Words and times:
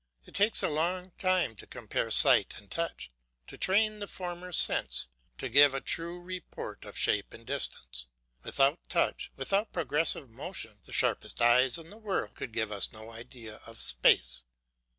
It 0.25 0.33
takes 0.33 0.63
a 0.63 0.67
long 0.67 1.11
time 1.19 1.55
to 1.57 1.67
compare 1.67 2.09
sight 2.09 2.55
and 2.57 2.71
touch, 2.71 3.11
and 3.43 3.49
to 3.49 3.55
train 3.55 3.99
the 3.99 4.07
former 4.07 4.51
sense 4.51 5.09
to 5.37 5.47
give 5.47 5.75
a 5.75 5.79
true 5.79 6.19
report 6.19 6.83
of 6.85 6.97
shape 6.97 7.33
and 7.35 7.45
distance. 7.45 8.07
Without 8.41 8.89
touch, 8.89 9.31
without 9.35 9.71
progressive 9.71 10.31
motion, 10.31 10.79
the 10.85 10.91
sharpest 10.91 11.39
eyes 11.39 11.77
in 11.77 11.91
the 11.91 11.99
world 11.99 12.33
could 12.33 12.51
give 12.51 12.71
us 12.71 12.91
no 12.91 13.11
idea 13.11 13.57
of 13.67 13.79
space. 13.79 14.43